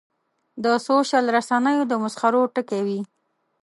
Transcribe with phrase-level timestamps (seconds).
[0.63, 2.99] د سوشل رسنیو د مسخرو ټکی وي.